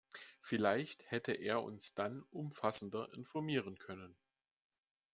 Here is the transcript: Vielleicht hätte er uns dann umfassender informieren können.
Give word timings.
Vielleicht 0.41 1.11
hätte 1.11 1.31
er 1.33 1.61
uns 1.61 1.93
dann 1.93 2.23
umfassender 2.31 3.13
informieren 3.13 3.77
können. 3.77 4.15